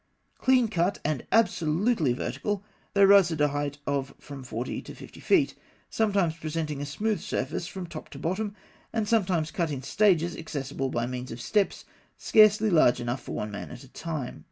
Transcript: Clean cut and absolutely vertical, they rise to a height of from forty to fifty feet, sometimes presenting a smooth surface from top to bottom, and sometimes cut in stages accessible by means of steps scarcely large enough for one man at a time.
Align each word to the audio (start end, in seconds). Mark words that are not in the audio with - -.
Clean 0.39 0.67
cut 0.67 0.97
and 1.05 1.27
absolutely 1.31 2.11
vertical, 2.13 2.63
they 2.95 3.05
rise 3.05 3.27
to 3.27 3.43
a 3.45 3.49
height 3.49 3.77
of 3.85 4.15
from 4.17 4.43
forty 4.43 4.81
to 4.81 4.95
fifty 4.95 5.19
feet, 5.19 5.53
sometimes 5.91 6.35
presenting 6.35 6.81
a 6.81 6.87
smooth 6.87 7.19
surface 7.19 7.67
from 7.67 7.85
top 7.85 8.09
to 8.09 8.17
bottom, 8.17 8.55
and 8.91 9.07
sometimes 9.07 9.51
cut 9.51 9.69
in 9.69 9.83
stages 9.83 10.35
accessible 10.35 10.89
by 10.89 11.05
means 11.05 11.29
of 11.31 11.39
steps 11.39 11.85
scarcely 12.17 12.71
large 12.71 12.99
enough 12.99 13.21
for 13.21 13.33
one 13.35 13.51
man 13.51 13.69
at 13.69 13.83
a 13.83 13.87
time. 13.93 14.39